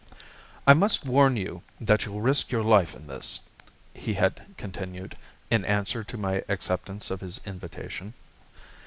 "I 0.65 0.73
must 0.73 1.05
warn 1.05 1.37
you 1.37 1.61
that 1.79 2.07
you'll 2.07 2.21
risk 2.21 2.49
your 2.51 2.63
life 2.63 2.95
in 2.95 3.05
this," 3.05 3.41
he 3.93 4.15
had 4.15 4.55
continued, 4.57 5.15
in 5.51 5.63
answer 5.63 6.03
to 6.03 6.17
my 6.17 6.43
acceptance 6.49 7.11
of 7.11 7.21
his 7.21 7.39
invitation. 7.45 8.15